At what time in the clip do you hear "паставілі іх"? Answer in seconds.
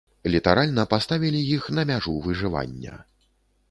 0.95-1.69